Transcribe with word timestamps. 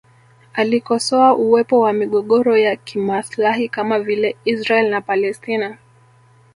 Alikosoa 0.53 1.35
uwepo 1.35 1.79
wa 1.79 1.93
migogoro 1.93 2.57
ya 2.57 2.75
kimaslahi 2.75 3.69
kama 3.69 3.99
vile 3.99 4.35
Israel 4.45 4.89
na 4.89 5.01
Palestina 5.01 5.77